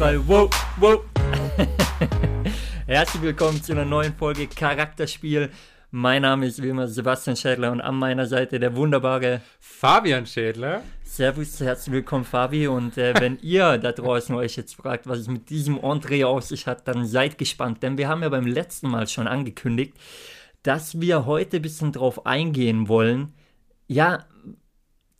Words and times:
schreie, 0.00 0.26
wow, 0.26 0.48
wow. 0.78 1.04
Herzlich 2.86 3.22
willkommen 3.22 3.62
zu 3.62 3.72
einer 3.72 3.84
neuen 3.84 4.14
Folge 4.14 4.46
Charakterspiel. 4.46 5.50
Mein 5.90 6.22
Name 6.22 6.46
ist 6.46 6.62
wie 6.62 6.70
immer 6.70 6.88
Sebastian 6.88 7.36
Schädler 7.36 7.70
und 7.70 7.82
an 7.82 7.96
meiner 7.96 8.24
Seite 8.24 8.58
der 8.58 8.74
wunderbare 8.76 9.42
Fabian 9.60 10.24
Schädler. 10.24 10.80
Servus, 11.04 11.60
herzlich 11.60 11.92
willkommen 11.92 12.24
Fabi 12.24 12.66
und 12.66 12.96
äh, 12.96 13.12
wenn 13.20 13.38
ihr 13.42 13.76
da 13.76 13.92
draußen 13.92 14.34
euch 14.34 14.56
jetzt 14.56 14.74
fragt, 14.74 15.06
was 15.06 15.18
es 15.18 15.28
mit 15.28 15.50
diesem 15.50 15.76
Entree 15.76 16.24
auf 16.24 16.44
sich 16.44 16.66
hat, 16.66 16.88
dann 16.88 17.04
seid 17.04 17.36
gespannt, 17.36 17.82
denn 17.82 17.98
wir 17.98 18.08
haben 18.08 18.22
ja 18.22 18.30
beim 18.30 18.46
letzten 18.46 18.88
Mal 18.88 19.06
schon 19.06 19.28
angekündigt, 19.28 19.92
dass 20.62 20.98
wir 20.98 21.26
heute 21.26 21.58
ein 21.58 21.62
bisschen 21.62 21.92
drauf 21.92 22.24
eingehen 22.24 22.88
wollen, 22.88 23.34
ja, 23.86 24.24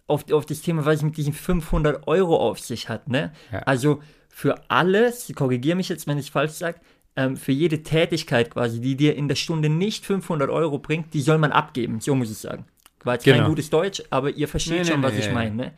auf, 0.07 0.33
auf 0.33 0.47
das 0.47 0.63
Thema, 0.63 0.87
was 0.87 0.97
es 0.97 1.03
mit 1.03 1.19
diesen 1.19 1.35
500 1.35 2.09
Euro 2.09 2.37
auf 2.37 2.61
sich 2.61 2.89
hat, 2.89 3.09
ne? 3.09 3.33
Ja. 3.53 3.59
Also 3.61 4.01
für 4.41 4.55
alles, 4.69 5.31
korrigiere 5.37 5.77
mich 5.77 5.91
jetzt, 5.91 6.07
wenn 6.07 6.17
ich 6.17 6.31
falsch 6.31 6.53
sage, 6.53 6.81
ähm, 7.15 7.37
für 7.37 7.53
jede 7.53 7.83
Tätigkeit 7.83 8.51
quasi, 8.51 8.81
die 8.81 8.97
dir 8.97 9.15
in 9.15 9.29
der 9.29 9.35
Stunde 9.35 9.69
nicht 9.69 10.07
500 10.07 10.49
Euro 10.49 10.79
bringt, 10.79 11.13
die 11.13 11.21
soll 11.21 11.37
man 11.37 11.53
abgeben, 11.53 12.01
so 12.01 12.15
muss 12.15 12.31
ich 12.31 12.39
sagen. 12.39 12.65
War 13.05 13.15
jetzt 13.15 13.27
kein 13.27 13.35
Genau. 13.35 13.49
gutes 13.49 13.69
Deutsch, 13.69 14.03
aber 14.09 14.31
ihr 14.31 14.49
versteht 14.49 14.79
Nee, 14.79 14.85
schon, 14.87 15.01
nee, 15.01 15.07
was 15.07 15.13
nee, 15.13 15.21
ich 15.21 15.31
meine, 15.31 15.55
ne? 15.55 15.73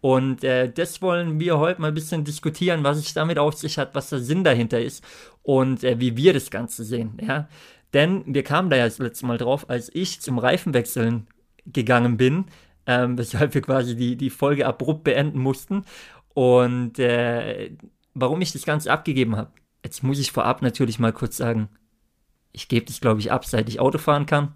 Und 0.00 0.42
äh, 0.42 0.68
das 0.68 1.00
wollen 1.00 1.38
wir 1.38 1.58
heute 1.60 1.80
mal 1.80 1.88
ein 1.88 1.94
bisschen 1.94 2.24
diskutieren, 2.24 2.82
was 2.82 2.98
es 2.98 3.14
damit 3.14 3.38
auf 3.38 3.54
sich 3.54 3.78
hat, 3.78 3.94
was 3.94 4.10
der 4.10 4.18
Sinn 4.18 4.42
dahinter 4.42 4.80
ist 4.80 5.04
und 5.44 5.84
äh, 5.84 6.00
wie 6.00 6.16
wir 6.16 6.32
das 6.32 6.50
Ganze 6.50 6.82
sehen, 6.82 7.18
ja. 7.24 7.48
Denn 7.94 8.24
wir 8.26 8.42
kamen 8.42 8.68
da 8.68 8.76
ja 8.76 8.84
das 8.84 8.98
letzte 8.98 9.26
Mal 9.26 9.38
drauf, 9.38 9.70
als 9.70 9.94
ich 9.94 10.20
zum 10.20 10.38
Reifenwechseln 10.40 11.28
gegangen 11.66 12.16
bin, 12.16 12.46
ähm, 12.86 13.16
weshalb 13.16 13.54
wir 13.54 13.62
quasi 13.62 13.94
die, 13.94 14.16
die 14.16 14.30
Folge 14.30 14.66
abrupt 14.66 15.04
beenden 15.04 15.38
mussten. 15.38 15.84
Und 16.34 16.98
äh, 17.00 17.70
warum 18.14 18.40
ich 18.40 18.52
das 18.52 18.64
Ganze 18.64 18.92
abgegeben 18.92 19.36
habe, 19.36 19.52
jetzt 19.84 20.02
muss 20.02 20.18
ich 20.18 20.32
vorab 20.32 20.62
natürlich 20.62 20.98
mal 20.98 21.12
kurz 21.12 21.36
sagen, 21.36 21.68
ich 22.52 22.68
gebe 22.68 22.86
das, 22.86 23.00
glaube 23.00 23.20
ich, 23.20 23.30
ab, 23.30 23.44
seit 23.44 23.68
ich 23.68 23.80
Auto 23.80 23.98
fahren 23.98 24.26
kann. 24.26 24.54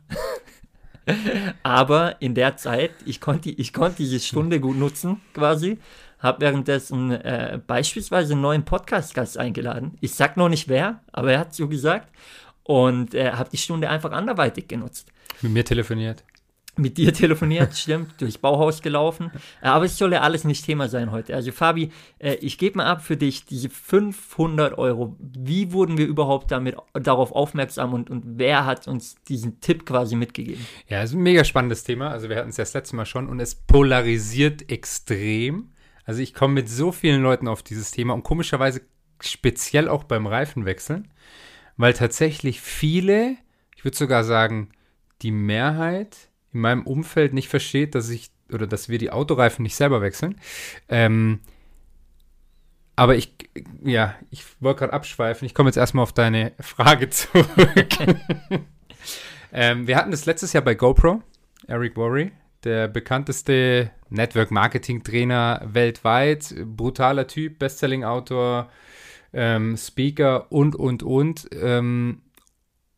Aber 1.62 2.20
in 2.20 2.34
der 2.34 2.56
Zeit, 2.56 2.92
ich 3.05 3.20
konnte, 3.20 3.50
ich 3.50 3.73
konnte 3.73 3.98
diese 3.98 4.20
Stunde 4.20 4.61
gut 4.61 4.77
nutzen, 4.77 5.20
quasi. 5.34 5.78
Habe 6.19 6.41
währenddessen 6.41 7.11
äh, 7.11 7.61
beispielsweise 7.67 8.34
einen 8.34 8.42
neuen 8.42 8.64
Podcast-Gast 8.64 9.39
eingeladen. 9.39 9.97
Ich 10.00 10.14
sag 10.14 10.36
noch 10.36 10.48
nicht 10.48 10.69
wer, 10.69 11.00
aber 11.11 11.33
er 11.33 11.41
hat 11.41 11.55
so 11.55 11.67
gesagt. 11.67 12.12
Und 12.62 13.14
äh, 13.14 13.33
habe 13.33 13.50
die 13.50 13.56
Stunde 13.56 13.91
einfach 13.91 14.12
anderweitig 14.12 14.69
genutzt 14.69 15.11
Mit 15.41 15.50
mir 15.50 15.64
telefoniert. 15.64 16.23
Mit 16.77 16.97
dir 16.97 17.12
telefoniert, 17.15 17.77
stimmt, 17.77 18.20
durchs 18.20 18.39
Bauhaus 18.39 18.83
gelaufen. 18.83 19.31
Äh, 19.61 19.67
Aber 19.67 19.84
es 19.84 19.97
soll 19.98 20.12
ja 20.12 20.20
alles 20.20 20.45
nicht 20.45 20.65
Thema 20.65 20.89
sein 20.89 21.11
heute. 21.11 21.34
Also 21.34 21.53
Fabi, 21.53 21.91
äh, 22.19 22.34
ich 22.34 22.59
gebe 22.59 22.79
mal 22.79 22.87
ab 22.87 23.03
für 23.03 23.17
dich 23.17 23.45
diese 23.45 23.69
500 23.69 24.79
Euro. 24.79 25.17
Wie 25.19 25.73
wurden 25.73 25.98
wir 25.98 26.06
überhaupt 26.06 26.51
damit 26.51 26.77
darauf 26.95 27.33
aufmerksam 27.33 27.92
und, 27.92 28.11
und 28.11 28.23
wer 28.39 28.64
hat 28.64 28.89
uns 28.89 29.17
diesen 29.29 29.61
Tipp 29.61 29.87
quasi 29.87 30.17
mitgegeben? 30.17 30.67
Ja, 30.89 31.03
ist 31.03 31.12
ein 31.12 31.23
mega 31.23 31.45
spannendes 31.45 31.84
Thema. 31.84 32.09
Also 32.09 32.29
wir 32.29 32.37
hatten 32.37 32.51
es 32.51 32.56
ja 32.56 32.62
das 32.62 32.75
letzte 32.75 32.97
Mal 32.97 33.07
schon 33.07 33.29
und 33.29 33.41
es 33.41 33.55
polarisiert 33.55 34.70
extrem. 34.70 35.73
Also 36.05 36.20
ich 36.20 36.34
komme 36.34 36.55
mit 36.55 36.69
so 36.69 36.91
vielen 36.91 37.23
Leuten 37.23 37.48
auf 37.48 37.62
dieses 37.62 37.91
Thema 37.91 38.14
und 38.14 38.23
komischerweise 38.23 38.83
speziell 39.20 39.89
auch 39.89 40.05
beim 40.05 40.27
Reifenwechseln, 40.27 41.12
weil 41.77 41.92
tatsächlich 41.92 42.61
viele, 42.61 43.36
ich 43.77 43.84
würde 43.84 43.97
sogar 43.97 44.25
sagen, 44.25 44.70
die 45.23 45.30
Mehrheit 45.30 46.29
in 46.52 46.61
meinem 46.61 46.83
Umfeld 46.83 47.33
nicht 47.33 47.48
versteht, 47.48 47.95
dass 47.95 48.08
ich 48.08 48.30
oder 48.52 48.67
dass 48.67 48.89
wir 48.89 48.98
die 48.98 49.11
Autoreifen 49.11 49.63
nicht 49.63 49.77
selber 49.77 50.02
wechseln. 50.02 50.39
Ähm, 50.89 51.40
aber 52.96 53.17
ich, 53.17 53.35
ja, 53.83 54.14
ich 54.30 54.45
wollte 54.61 54.80
gerade 54.80 54.92
abschweifen. 54.92 55.46
Ich 55.46 55.55
komme 55.55 55.68
jetzt 55.68 55.79
erstmal 55.79 56.02
auf 56.02 56.13
deine 56.13 56.52
Frage 56.61 57.08
zurück. 57.11 57.48
ähm, 59.52 59.86
wir 59.86 59.96
hatten 59.96 60.11
das 60.11 60.27
letztes 60.27 60.52
Jahr 60.52 60.63
bei 60.63 60.74
GoPro, 60.74 61.23
Eric 61.67 61.96
Worre, 61.96 62.30
der 62.64 62.89
bekannteste 62.89 63.90
Network-Marketing-Trainer 64.11 65.63
weltweit, 65.64 66.55
brutaler 66.64 67.27
Typ, 67.27 67.58
Bestselling-Autor, 67.58 68.69
ähm, 69.33 69.77
Speaker 69.77 70.52
und, 70.52 70.77
und, 70.77 71.02
und. 71.02 71.48
Ähm, 71.52 72.23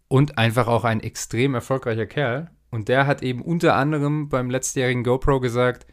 und 0.09 0.38
einfach 0.38 0.69
auch 0.69 0.84
ein 0.84 1.00
extrem 1.00 1.54
erfolgreicher 1.54 2.06
Kerl. 2.06 2.50
Und 2.74 2.88
der 2.88 3.06
hat 3.06 3.22
eben 3.22 3.40
unter 3.40 3.76
anderem 3.76 4.28
beim 4.28 4.50
letztjährigen 4.50 5.04
GoPro 5.04 5.38
gesagt, 5.38 5.86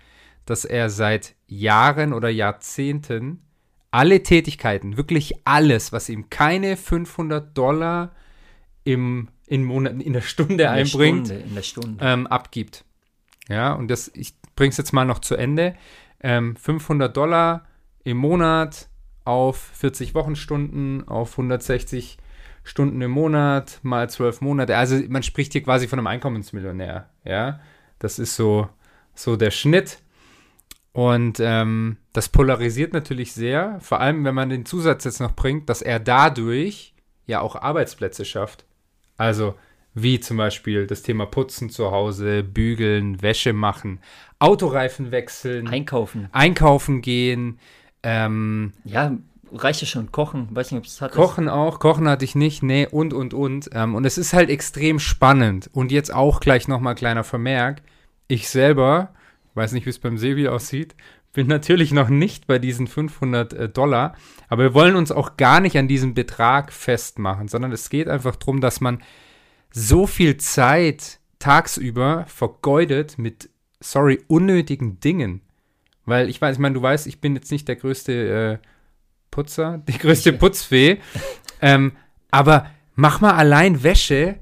dass 0.45 0.65
er 0.65 0.89
seit 0.89 1.35
Jahren 1.45 2.11
oder 2.11 2.27
Jahrzehnten 2.27 3.43
alle 3.91 4.23
Tätigkeiten, 4.23 4.97
wirklich 4.97 5.35
alles, 5.45 5.91
was 5.91 6.09
ihm 6.09 6.31
keine 6.31 6.77
500 6.77 7.55
Dollar 7.55 8.13
im, 8.83 9.27
in, 9.45 9.63
Monat, 9.63 10.01
in 10.01 10.13
der 10.13 10.21
Stunde 10.21 10.53
In 10.53 10.57
der 10.57 10.71
einbringt, 10.71 11.27
Stunde, 11.27 11.43
in 11.43 11.53
der 11.53 11.61
Stunde. 11.61 12.03
ähm, 12.03 12.25
abgibt. 12.25 12.83
Ja, 13.47 13.73
und 13.73 13.87
das, 13.89 14.09
ich 14.15 14.33
bringe 14.55 14.71
es 14.71 14.77
jetzt 14.77 14.91
mal 14.91 15.05
noch 15.05 15.19
zu 15.19 15.35
Ende. 15.35 15.75
Ähm, 16.19 16.55
500 16.55 17.15
Dollar 17.15 17.67
im 18.03 18.17
Monat 18.17 18.89
auf 19.23 19.57
40 19.73 20.15
Wochenstunden, 20.15 21.07
auf 21.07 21.33
160 21.33 22.17
Stunden 22.63 23.01
im 23.01 23.11
Monat, 23.11 23.79
mal 23.81 24.09
12 24.09 24.41
Monate. 24.41 24.77
Also 24.77 24.99
man 25.09 25.23
spricht 25.23 25.53
hier 25.53 25.63
quasi 25.63 25.88
von 25.88 25.99
einem 25.99 26.07
Einkommensmillionär. 26.07 27.09
Ja, 27.23 27.59
das 27.99 28.19
ist 28.19 28.35
so, 28.35 28.69
so 29.16 29.35
der 29.35 29.51
Schnitt. 29.51 29.99
Und 30.94 31.39
ähm, 31.39 31.97
das 32.13 32.29
polarisiert 32.29 32.94
natürlich 32.94 33.31
sehr, 33.33 33.79
vor 33.79 34.01
allem 34.01 34.25
wenn 34.25 34.35
man 34.35 34.49
den 34.49 34.66
Zusatz 34.66 35.05
jetzt 35.05 35.22
noch 35.22 35.33
bringt, 35.35 35.69
dass 35.69 35.81
er 35.81 35.99
dadurch 35.99 36.94
ja 37.27 37.39
auch 37.39 37.55
Arbeitsplätze 37.55 38.25
schafft. 38.25 38.66
Also 39.17 39.55
wie 39.93 40.19
zum 40.19 40.38
Beispiel 40.38 40.88
das 40.88 41.01
Thema 41.01 41.25
Putzen 41.25 41.69
zu 41.69 41.91
Hause, 41.91 42.43
Bügeln, 42.43 43.22
Wäsche 43.22 43.53
machen, 43.53 43.99
Autoreifen 44.39 45.11
wechseln, 45.11 45.67
Einkaufen. 45.67 46.28
einkaufen 46.31 47.01
gehen, 47.01 47.59
ähm, 48.03 48.73
Ja, 48.83 49.16
reicht 49.53 49.81
ja 49.81 49.88
schon. 49.88 50.12
Kochen. 50.12 50.47
Weiß 50.51 50.72
nicht, 50.72 50.79
ob 50.79 50.85
es 50.85 51.01
hat. 51.01 51.12
Kochen 51.12 51.50
auch, 51.50 51.79
Kochen 51.79 52.07
hatte 52.07 52.25
ich 52.25 52.35
nicht, 52.35 52.63
nee, 52.63 52.88
und, 52.88 53.13
und, 53.13 53.34
und. 53.34 53.69
Ähm, 53.73 53.95
und 53.95 54.06
es 54.06 54.17
ist 54.17 54.34
halt 54.34 54.50
extrem 54.50 55.00
spannend. 55.00 55.69
Und 55.73 55.91
jetzt 55.91 56.13
auch 56.13 56.39
gleich 56.39 56.67
nochmal 56.67 56.95
kleiner 56.95 57.23
Vermerk. 57.23 57.81
Ich 58.28 58.50
selber, 58.50 59.13
weiß 59.56 59.73
nicht, 59.73 59.85
wie 59.85 59.90
es 59.90 60.00
beim 60.00 60.17
Sebi 60.17 60.47
aussieht, 60.47 60.95
bin 61.34 61.47
natürlich 61.47 61.91
noch 61.94 62.09
nicht 62.09 62.47
bei 62.47 62.59
diesen 62.59 62.88
500 62.88 63.53
äh, 63.53 63.69
Dollar. 63.69 64.16
Aber 64.50 64.63
wir 64.63 64.73
wollen 64.73 64.95
uns 64.95 65.11
auch 65.11 65.38
gar 65.38 65.59
nicht 65.59 65.78
an 65.78 65.88
diesem 65.88 66.13
Betrag 66.13 66.73
festmachen, 66.73 67.47
sondern 67.47 67.72
es 67.72 67.90
geht 67.90 68.07
einfach 68.07 68.35
darum, 68.35 68.61
dass 68.61 68.81
man 68.81 69.01
so 69.72 70.07
viel 70.07 70.38
Zeit 70.38 71.19
tagsüber 71.40 72.25
vergeudet 72.28 73.17
mit, 73.17 73.50
sorry, 73.79 74.22
unnötigen 74.28 75.00
Dingen. 75.00 75.41
Weil 76.06 76.29
ich 76.29 76.41
weiß, 76.41 76.56
ich 76.56 76.59
meine, 76.59 76.75
du 76.75 76.81
weißt, 76.81 77.07
ich 77.07 77.22
bin 77.22 77.35
jetzt 77.35 77.51
nicht 77.51 77.67
der 77.67 77.78
größte 77.78 78.59
äh, 78.61 78.67
Putzer, 79.31 79.81
die 79.87 79.97
größte 79.97 80.33
Putzfee. 80.33 80.99
ähm, 81.61 81.93
aber 82.29 82.67
mach 82.95 83.21
mal 83.21 83.33
allein 83.33 83.81
Wäsche. 83.81 84.35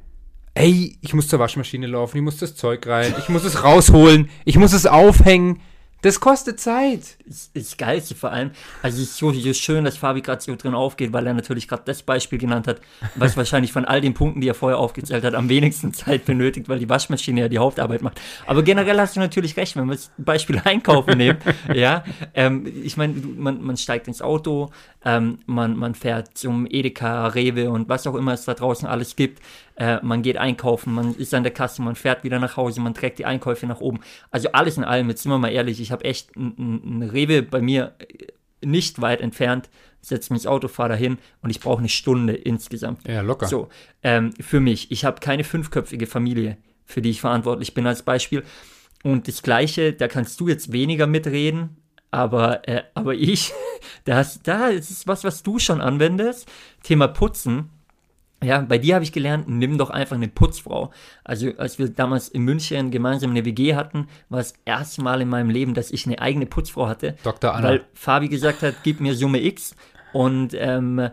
Ey, 0.55 0.97
ich 0.99 1.13
muss 1.13 1.27
zur 1.27 1.39
Waschmaschine 1.39 1.87
laufen, 1.87 2.17
ich 2.17 2.23
muss 2.23 2.37
das 2.37 2.55
Zeug 2.55 2.85
rein, 2.87 3.13
ich 3.19 3.29
muss 3.29 3.45
es 3.45 3.63
rausholen, 3.63 4.29
ich 4.43 4.57
muss 4.57 4.73
es 4.73 4.85
aufhängen. 4.85 5.61
Das 6.01 6.19
kostet 6.21 6.59
Zeit. 6.59 7.17
ist, 7.25 7.53
ist 7.53 7.77
geilste 7.77 8.15
vor 8.15 8.31
allem. 8.31 8.51
Also 8.81 9.01
es 9.01 9.09
ist 9.09 9.17
so, 9.17 9.31
so 9.33 9.53
schön, 9.53 9.83
dass 9.83 9.97
Fabi 9.97 10.21
gerade 10.21 10.41
so 10.41 10.55
drin 10.55 10.73
aufgeht, 10.73 11.11
weil 11.11 11.27
er 11.27 11.33
natürlich 11.33 11.67
gerade 11.67 11.83
das 11.85 12.03
Beispiel 12.03 12.39
genannt 12.39 12.67
hat, 12.67 12.79
was 13.15 13.35
wahrscheinlich 13.35 13.73
von 13.73 13.83
all 13.83 13.99
den 13.99 14.13
Punkten, 14.13 14.39
die 14.39 14.47
er 14.47 14.53
vorher 14.53 14.77
aufgezählt 14.77 15.25
hat, 15.25 15.35
am 15.35 15.49
wenigsten 15.49 15.93
Zeit 15.93 16.25
benötigt, 16.25 16.69
weil 16.69 16.79
die 16.79 16.87
Waschmaschine 16.87 17.41
ja 17.41 17.47
die 17.49 17.57
Hauptarbeit 17.57 18.01
macht. 18.01 18.21
Aber 18.47 18.63
generell 18.63 18.99
hast 18.99 19.17
du 19.17 19.19
natürlich 19.19 19.57
recht, 19.57 19.75
wenn 19.75 19.85
wir 19.87 19.95
das 19.95 20.11
Beispiel 20.17 20.61
Einkaufen 20.63 21.17
nehmen. 21.17 21.39
ja, 21.73 22.03
ähm, 22.33 22.71
ich 22.83 22.95
meine, 22.95 23.13
man, 23.15 23.61
man 23.61 23.75
steigt 23.75 24.07
ins 24.07 24.21
Auto, 24.21 24.71
ähm, 25.03 25.39
man, 25.45 25.75
man 25.75 25.95
fährt 25.95 26.37
zum 26.37 26.65
Edeka, 26.69 27.27
Rewe 27.27 27.69
und 27.69 27.89
was 27.89 28.07
auch 28.07 28.15
immer 28.15 28.33
es 28.33 28.45
da 28.45 28.53
draußen 28.53 28.87
alles 28.87 29.15
gibt. 29.15 29.41
Äh, 29.79 29.99
man 30.03 30.21
geht 30.21 30.35
einkaufen, 30.35 30.93
man 30.93 31.15
ist 31.15 31.33
an 31.33 31.43
der 31.43 31.53
Kasse, 31.53 31.81
man 31.81 31.95
fährt 31.95 32.25
wieder 32.25 32.37
nach 32.37 32.57
Hause, 32.57 32.81
man 32.81 32.93
trägt 32.93 33.17
die 33.17 33.25
Einkäufe 33.25 33.65
nach 33.65 33.79
oben. 33.79 34.01
Also 34.29 34.51
alles 34.51 34.75
in 34.75 34.83
allem, 34.83 35.07
jetzt 35.09 35.23
sind 35.23 35.31
wir 35.31 35.39
mal 35.39 35.53
ehrlich, 35.53 35.79
ich 35.79 35.93
habe 35.93 36.03
echt 36.03 36.35
ein 36.35 37.01
Rewe 37.01 37.43
bei 37.43 37.61
mir 37.61 37.95
äh, 37.99 38.27
nicht 38.65 38.99
weit 38.99 39.21
entfernt, 39.21 39.69
setze 40.01 40.33
mich 40.33 40.41
ins 40.41 40.47
Auto, 40.47 40.67
fahre 40.67 40.89
dahin 40.89 41.17
und 41.41 41.49
ich 41.49 41.61
brauche 41.61 41.79
eine 41.79 41.87
Stunde 41.87 42.33
insgesamt. 42.33 43.07
Ja, 43.07 43.21
locker. 43.21 43.47
So, 43.47 43.69
ähm, 44.03 44.33
für 44.41 44.59
mich. 44.59 44.91
Ich 44.91 45.05
habe 45.05 45.21
keine 45.21 45.45
fünfköpfige 45.45 46.07
Familie, 46.07 46.57
für 46.85 47.01
die 47.01 47.11
ich 47.11 47.21
verantwortlich 47.21 47.73
bin 47.73 47.87
als 47.87 48.03
Beispiel. 48.03 48.43
Und 49.05 49.29
das 49.29 49.43
Gleiche, 49.43 49.93
da 49.93 50.09
kannst 50.09 50.41
du 50.41 50.49
jetzt 50.49 50.73
weniger 50.73 51.07
mitreden, 51.07 51.77
aber, 52.11 52.67
äh, 52.67 52.83
aber 52.95 53.13
ich, 53.15 53.53
das, 54.03 54.41
da 54.43 54.67
ist 54.67 54.91
es 54.91 55.07
was, 55.07 55.23
was 55.23 55.41
du 55.41 55.57
schon 55.57 55.79
anwendest. 55.79 56.51
Thema 56.83 57.07
Putzen. 57.07 57.69
Ja, 58.41 58.61
bei 58.61 58.77
dir 58.77 58.95
habe 58.95 59.03
ich 59.03 59.11
gelernt, 59.11 59.49
nimm 59.49 59.77
doch 59.77 59.89
einfach 59.89 60.15
eine 60.15 60.29
Putzfrau. 60.29 60.91
Also 61.25 61.51
als 61.57 61.77
wir 61.77 61.89
damals 61.89 62.29
in 62.29 62.43
München 62.43 62.89
gemeinsam 62.89 63.31
eine 63.31 63.43
WG 63.43 63.75
hatten, 63.75 64.07
war 64.29 64.39
es 64.39 64.53
erste 64.63 65.01
Mal 65.01 65.21
in 65.21 65.27
meinem 65.27 65.49
Leben, 65.49 65.73
dass 65.73 65.91
ich 65.91 66.05
eine 66.05 66.19
eigene 66.19 66.45
Putzfrau 66.45 66.87
hatte. 66.87 67.17
Dr. 67.23 67.53
Anna. 67.53 67.67
Weil 67.67 67.85
Fabi 67.93 68.29
gesagt 68.29 68.61
hat, 68.61 68.75
gib 68.83 69.01
mir 69.01 69.13
Summe 69.13 69.43
X 69.43 69.75
und, 70.13 70.53
ähm, 70.53 71.09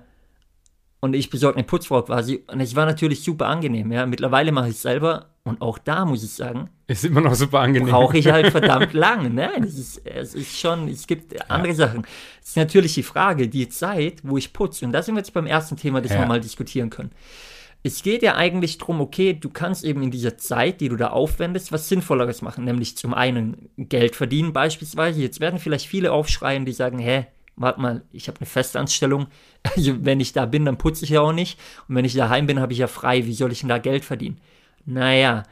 und 1.00 1.14
ich 1.14 1.28
besorge 1.28 1.58
eine 1.58 1.66
Putzfrau 1.66 2.02
quasi. 2.02 2.44
Und 2.46 2.60
es 2.60 2.76
war 2.76 2.86
natürlich 2.86 3.24
super 3.24 3.46
angenehm. 3.46 3.90
Ja. 3.90 4.06
Mittlerweile 4.06 4.52
mache 4.52 4.68
ich 4.68 4.76
es 4.76 4.82
selber 4.82 5.30
und 5.42 5.62
auch 5.62 5.78
da 5.78 6.04
muss 6.04 6.22
ich 6.22 6.30
sagen, 6.30 6.70
Ist 6.88 7.04
immer 7.04 7.20
noch 7.20 7.34
super 7.34 7.60
angenehm. 7.60 7.88
brauche 7.90 8.16
ich 8.16 8.28
halt 8.28 8.52
verdammt 8.52 8.92
lang. 8.92 9.34
Ne? 9.34 9.50
Es, 9.60 9.76
ist, 9.76 10.06
es 10.06 10.34
ist 10.34 10.56
schon, 10.58 10.86
es 10.88 11.06
gibt 11.06 11.50
andere 11.50 11.74
Sachen. 11.74 12.06
Es 12.40 12.50
ist 12.50 12.56
natürlich 12.56 12.94
die 12.94 13.02
Frage, 13.02 13.48
die 13.48 13.68
Zeit, 13.68 14.20
wo 14.22 14.36
ich 14.36 14.52
putze. 14.52 14.84
Und 14.84 14.92
da 14.92 15.02
sind 15.02 15.14
wir 15.16 15.18
jetzt 15.20 15.32
beim 15.34 15.46
ersten 15.46 15.76
Thema, 15.76 16.00
das 16.00 16.12
Ja. 16.12 16.20
wir 16.20 16.26
mal 16.26 16.40
diskutieren 16.40 16.90
können. 16.90 17.10
Es 17.82 18.02
geht 18.02 18.22
ja 18.22 18.36
eigentlich 18.36 18.78
darum, 18.78 19.00
okay, 19.00 19.32
du 19.32 19.48
kannst 19.50 19.84
eben 19.84 20.02
in 20.02 20.10
dieser 20.10 20.38
Zeit, 20.38 20.80
die 20.80 20.88
du 20.88 20.96
da 20.96 21.08
aufwendest, 21.08 21.72
was 21.72 21.88
Sinnvolleres 21.88 22.40
machen, 22.42 22.64
nämlich 22.64 22.96
zum 22.96 23.14
einen 23.14 23.68
Geld 23.76 24.16
verdienen 24.16 24.52
beispielsweise. 24.52 25.20
Jetzt 25.20 25.40
werden 25.40 25.58
vielleicht 25.60 25.86
viele 25.86 26.10
aufschreien, 26.12 26.64
die 26.64 26.72
sagen, 26.72 26.98
hä, 26.98 27.26
warte 27.56 27.80
mal, 27.80 28.02
ich 28.12 28.28
habe 28.28 28.38
eine 28.38 28.46
Festanstellung, 28.46 29.26
also 29.76 30.04
wenn 30.04 30.20
ich 30.20 30.32
da 30.32 30.46
bin, 30.46 30.64
dann 30.64 30.78
putze 30.78 31.04
ich 31.04 31.10
ja 31.10 31.20
auch 31.20 31.32
nicht 31.32 31.58
und 31.88 31.94
wenn 31.96 32.04
ich 32.04 32.14
daheim 32.14 32.46
bin, 32.46 32.60
habe 32.60 32.72
ich 32.72 32.78
ja 32.80 32.86
frei, 32.88 33.24
wie 33.26 33.34
soll 33.34 33.52
ich 33.52 33.60
denn 33.60 33.68
da 33.68 33.78
Geld 33.78 34.04
verdienen? 34.04 34.38
Naja, 34.84 35.44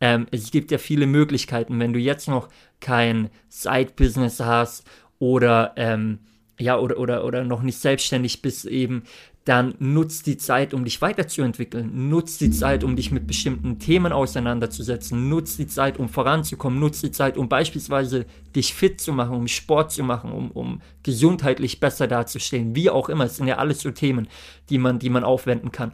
ähm, 0.00 0.26
es 0.30 0.50
gibt 0.50 0.70
ja 0.70 0.78
viele 0.78 1.06
Möglichkeiten, 1.06 1.78
wenn 1.80 1.92
du 1.92 1.98
jetzt 1.98 2.28
noch 2.28 2.48
kein 2.80 3.30
Side-Business 3.48 4.40
hast 4.40 4.84
oder 5.18 5.72
ähm, 5.76 6.18
ja, 6.58 6.78
oder, 6.78 6.98
oder, 6.98 7.24
oder 7.24 7.44
noch 7.44 7.62
nicht 7.62 7.78
selbstständig 7.78 8.42
bist 8.42 8.64
eben, 8.64 9.02
dann 9.46 9.74
nutzt 9.78 10.26
die 10.26 10.38
Zeit, 10.38 10.74
um 10.74 10.84
dich 10.84 11.00
weiterzuentwickeln. 11.00 12.08
Nutzt 12.08 12.40
die 12.40 12.50
Zeit, 12.50 12.82
um 12.82 12.96
dich 12.96 13.12
mit 13.12 13.28
bestimmten 13.28 13.78
Themen 13.78 14.10
auseinanderzusetzen. 14.10 15.28
Nutzt 15.28 15.60
die 15.60 15.68
Zeit, 15.68 16.00
um 16.00 16.08
voranzukommen. 16.08 16.80
Nutzt 16.80 17.04
die 17.04 17.12
Zeit, 17.12 17.38
um 17.38 17.48
beispielsweise 17.48 18.26
dich 18.56 18.74
fit 18.74 19.00
zu 19.00 19.12
machen, 19.12 19.36
um 19.36 19.46
Sport 19.46 19.92
zu 19.92 20.02
machen, 20.02 20.32
um, 20.32 20.50
um 20.50 20.82
gesundheitlich 21.04 21.78
besser 21.78 22.08
dazustehen. 22.08 22.74
Wie 22.74 22.90
auch 22.90 23.08
immer. 23.08 23.26
Es 23.26 23.36
sind 23.36 23.46
ja 23.46 23.58
alles 23.58 23.80
so 23.80 23.92
Themen, 23.92 24.26
die 24.68 24.78
man, 24.78 24.98
die 24.98 25.10
man 25.10 25.22
aufwenden 25.22 25.70
kann. 25.70 25.92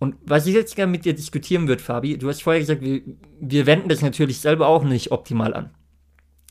Und 0.00 0.16
was 0.22 0.46
ich 0.46 0.54
jetzt 0.54 0.76
gerne 0.76 0.92
mit 0.92 1.04
dir 1.04 1.14
diskutieren 1.14 1.68
würde, 1.68 1.82
Fabi, 1.82 2.18
du 2.18 2.28
hast 2.28 2.42
vorher 2.42 2.60
gesagt, 2.60 2.82
wir, 2.82 3.02
wir 3.40 3.66
wenden 3.66 3.88
das 3.88 4.02
natürlich 4.02 4.40
selber 4.40 4.66
auch 4.66 4.84
nicht 4.84 5.12
optimal 5.12 5.54
an. 5.54 5.70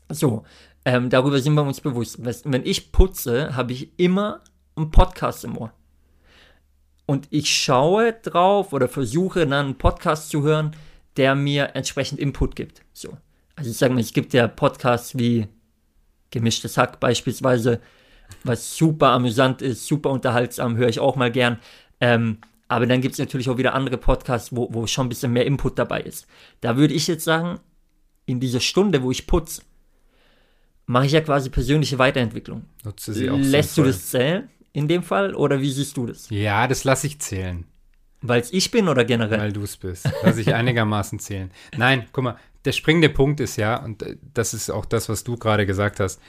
So, 0.09 0.43
ähm, 0.85 1.09
darüber 1.09 1.39
sind 1.39 1.53
wir 1.53 1.63
uns 1.63 1.81
bewusst. 1.81 2.19
Wenn 2.23 2.65
ich 2.65 2.91
putze, 2.91 3.55
habe 3.55 3.73
ich 3.73 3.97
immer 3.97 4.41
einen 4.75 4.91
Podcast 4.91 5.43
im 5.43 5.57
Ohr. 5.57 5.73
Und 7.05 7.27
ich 7.31 7.53
schaue 7.53 8.13
drauf 8.13 8.73
oder 8.73 8.87
versuche 8.87 9.41
dann 9.41 9.65
einen 9.65 9.77
Podcast 9.77 10.29
zu 10.29 10.43
hören, 10.43 10.75
der 11.17 11.35
mir 11.35 11.75
entsprechend 11.75 12.19
Input 12.19 12.55
gibt. 12.55 12.81
So. 12.93 13.17
Also 13.55 13.69
ich 13.69 13.77
sage 13.77 13.93
mal, 13.93 13.99
es 13.99 14.13
gibt 14.13 14.33
ja 14.33 14.47
Podcasts 14.47 15.17
wie 15.17 15.47
Gemischtes 16.31 16.77
Hack 16.77 16.99
beispielsweise, 16.99 17.79
was 18.43 18.75
super 18.75 19.09
amüsant 19.09 19.61
ist, 19.61 19.85
super 19.85 20.09
unterhaltsam, 20.09 20.77
höre 20.77 20.89
ich 20.89 20.99
auch 20.99 21.15
mal 21.15 21.31
gern. 21.31 21.59
Ähm, 22.01 22.39
aber 22.73 22.85
dann 22.87 23.01
gibt 23.01 23.13
es 23.13 23.19
natürlich 23.19 23.49
auch 23.49 23.57
wieder 23.57 23.73
andere 23.73 23.97
Podcasts, 23.97 24.55
wo, 24.55 24.67
wo 24.73 24.85
schon 24.87 25.05
ein 25.05 25.09
bisschen 25.09 25.31
mehr 25.33 25.45
Input 25.45 25.77
dabei 25.79 26.01
ist. 26.01 26.27
Da 26.61 26.75
würde 26.77 26.93
ich 26.93 27.07
jetzt 27.07 27.23
sagen, 27.23 27.59
in 28.25 28.39
dieser 28.39 28.59
Stunde, 28.59 29.01
wo 29.03 29.11
ich 29.11 29.27
putze, 29.27 29.61
mache 30.85 31.05
ich 31.05 31.11
ja 31.13 31.21
quasi 31.21 31.49
persönliche 31.49 31.97
Weiterentwicklung. 31.99 32.65
Nutze 32.83 33.13
sie 33.13 33.29
auch 33.29 33.37
Lässt 33.37 33.77
du 33.77 33.83
sinnvoll. 33.83 33.91
das 33.93 34.07
zählen 34.09 34.49
in 34.73 34.87
dem 34.87 35.03
Fall 35.03 35.35
oder 35.35 35.61
wie 35.61 35.71
siehst 35.71 35.95
du 35.97 36.07
das? 36.07 36.29
Ja, 36.29 36.67
das 36.67 36.83
lasse 36.83 37.07
ich 37.07 37.19
zählen, 37.19 37.65
Weil 38.21 38.41
es 38.41 38.51
ich 38.51 38.71
bin 38.71 38.87
oder 38.89 39.05
generell? 39.05 39.39
weil 39.39 39.53
du 39.53 39.61
es 39.63 39.77
bist. 39.77 40.09
Lasse 40.23 40.41
ich 40.41 40.53
einigermaßen 40.53 41.19
zählen. 41.19 41.51
Nein, 41.77 42.05
guck 42.11 42.23
mal, 42.23 42.37
der 42.65 42.71
springende 42.71 43.09
Punkt 43.09 43.39
ist 43.39 43.57
ja, 43.57 43.75
und 43.83 44.01
äh, 44.03 44.17
das 44.33 44.53
ist 44.53 44.69
auch 44.71 44.85
das, 44.85 45.09
was 45.09 45.23
du 45.23 45.37
gerade 45.37 45.65
gesagt 45.65 45.99
hast, 45.99 46.19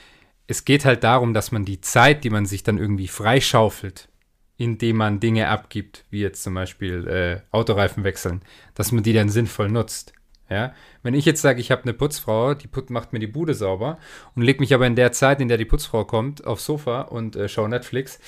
es 0.47 0.65
geht 0.67 0.85
halt 0.85 1.05
darum, 1.05 1.33
dass 1.33 1.53
man 1.53 1.65
die 1.65 1.81
Zeit, 1.81 2.23
die 2.23 2.29
man 2.31 2.45
sich 2.45 2.63
dann 2.63 2.77
irgendwie 2.77 3.09
freischaufelt, 3.09 4.09
indem 4.57 4.97
man 4.97 5.21
Dinge 5.21 5.49
abgibt, 5.49 6.05
wie 6.11 6.21
jetzt 6.21 6.43
zum 6.43 6.55
Beispiel 6.55 7.07
äh, 7.09 7.41
Autoreifen 7.51 8.05
wechseln, 8.05 8.43
dass 8.75 8.93
man 8.93 9.03
die 9.03 9.13
dann 9.13 9.29
sinnvoll 9.29 9.69
nutzt. 9.69 10.13
Ja? 10.49 10.73
Wenn 11.03 11.15
ich 11.15 11.25
jetzt 11.25 11.43
sage, 11.43 11.61
ich 11.61 11.71
habe 11.71 11.83
eine 11.83 11.95
Putzfrau, 11.95 12.55
die 12.55 12.69
put 12.69 12.91
macht 12.91 13.13
mir 13.13 13.19
die 13.19 13.27
Bude 13.27 13.55
sauber 13.55 13.99
und 14.35 14.43
leg 14.43 14.61
mich 14.61 14.75
aber 14.75 14.87
in 14.87 14.97
der 14.97 15.13
Zeit, 15.13 15.41
in 15.41 15.49
der 15.49 15.59
die 15.59 15.65
Putzfrau 15.65 16.05
kommt, 16.05 16.45
aufs 16.45 16.67
Sofa 16.67 17.03
und 17.03 17.37
äh, 17.37 17.49
schaue 17.49 17.69
Netflix, 17.69 18.21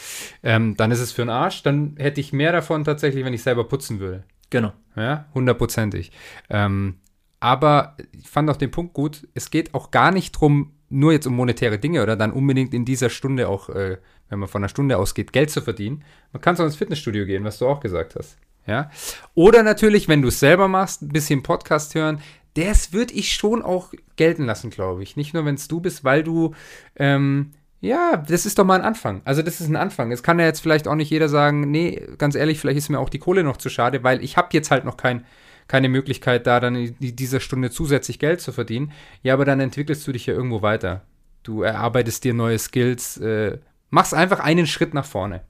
ähm, 0.42 0.76
dann 0.76 0.90
ist 0.90 1.00
es 1.00 1.12
für 1.12 1.22
den 1.22 1.30
Arsch. 1.30 1.62
Dann 1.62 1.94
hätte 1.98 2.20
ich 2.20 2.32
mehr 2.32 2.52
davon 2.52 2.84
tatsächlich, 2.84 3.24
wenn 3.24 3.34
ich 3.34 3.42
selber 3.42 3.64
putzen 3.64 4.00
würde. 4.00 4.24
Genau. 4.50 4.72
Ja, 4.96 5.26
hundertprozentig. 5.34 6.12
Ähm, 6.48 7.00
aber 7.38 7.96
ich 8.12 8.28
fand 8.28 8.48
auch 8.50 8.56
den 8.56 8.70
Punkt 8.70 8.94
gut, 8.94 9.28
es 9.34 9.50
geht 9.50 9.74
auch 9.74 9.90
gar 9.90 10.10
nicht 10.10 10.32
drum, 10.32 10.72
nur 10.88 11.12
jetzt 11.12 11.26
um 11.26 11.34
monetäre 11.34 11.78
Dinge 11.78 12.02
oder 12.02 12.16
dann 12.16 12.32
unbedingt 12.32 12.74
in 12.74 12.84
dieser 12.84 13.10
Stunde 13.10 13.48
auch, 13.48 13.68
äh, 13.68 13.98
wenn 14.28 14.38
man 14.38 14.48
von 14.48 14.62
einer 14.62 14.68
Stunde 14.68 14.98
ausgeht, 14.98 15.32
Geld 15.32 15.50
zu 15.50 15.60
verdienen. 15.60 16.04
Man 16.32 16.40
kann 16.40 16.56
so 16.56 16.64
ins 16.64 16.76
Fitnessstudio 16.76 17.26
gehen, 17.26 17.44
was 17.44 17.58
du 17.58 17.66
auch 17.66 17.80
gesagt 17.80 18.16
hast. 18.16 18.38
Ja. 18.66 18.90
Oder 19.34 19.62
natürlich, 19.62 20.08
wenn 20.08 20.22
du 20.22 20.28
es 20.28 20.40
selber 20.40 20.68
machst, 20.68 21.02
ein 21.02 21.08
bisschen 21.08 21.42
Podcast 21.42 21.94
hören. 21.94 22.20
Das 22.54 22.92
würde 22.92 23.14
ich 23.14 23.34
schon 23.34 23.62
auch 23.62 23.92
gelten 24.16 24.44
lassen, 24.44 24.70
glaube 24.70 25.02
ich. 25.02 25.16
Nicht 25.16 25.34
nur, 25.34 25.44
wenn 25.44 25.56
es 25.56 25.68
du 25.68 25.80
bist, 25.80 26.04
weil 26.04 26.22
du, 26.22 26.54
ähm, 26.96 27.52
ja, 27.80 28.16
das 28.16 28.46
ist 28.46 28.58
doch 28.58 28.64
mal 28.64 28.78
ein 28.78 28.84
Anfang. 28.84 29.20
Also 29.24 29.42
das 29.42 29.60
ist 29.60 29.68
ein 29.68 29.76
Anfang. 29.76 30.10
Es 30.10 30.22
kann 30.22 30.38
ja 30.38 30.46
jetzt 30.46 30.60
vielleicht 30.60 30.88
auch 30.88 30.94
nicht 30.94 31.10
jeder 31.10 31.28
sagen, 31.28 31.70
nee, 31.70 32.02
ganz 32.18 32.34
ehrlich, 32.34 32.58
vielleicht 32.58 32.78
ist 32.78 32.88
mir 32.88 32.98
auch 32.98 33.10
die 33.10 33.18
Kohle 33.18 33.44
noch 33.44 33.58
zu 33.58 33.68
schade, 33.68 34.02
weil 34.02 34.24
ich 34.24 34.36
habe 34.36 34.48
jetzt 34.52 34.70
halt 34.70 34.84
noch 34.84 34.96
kein, 34.96 35.26
keine 35.68 35.88
Möglichkeit, 35.88 36.46
da 36.46 36.60
dann 36.60 36.76
in 36.76 36.96
dieser 36.98 37.40
Stunde 37.40 37.70
zusätzlich 37.70 38.18
Geld 38.18 38.40
zu 38.40 38.52
verdienen. 38.52 38.92
Ja, 39.22 39.34
aber 39.34 39.44
dann 39.44 39.60
entwickelst 39.60 40.06
du 40.06 40.12
dich 40.12 40.26
ja 40.26 40.34
irgendwo 40.34 40.62
weiter. 40.62 41.02
Du 41.42 41.62
erarbeitest 41.62 42.24
dir 42.24 42.34
neue 42.34 42.58
Skills, 42.58 43.16
äh, 43.18 43.58
machst 43.90 44.14
einfach 44.14 44.40
einen 44.40 44.66
Schritt 44.66 44.94
nach 44.94 45.04
vorne 45.04 45.42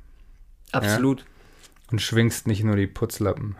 Absolut. 0.72 1.24
und 1.90 2.00
schwingst 2.00 2.46
nicht 2.46 2.64
nur 2.64 2.76
die 2.76 2.86
Putzlappen. 2.86 3.56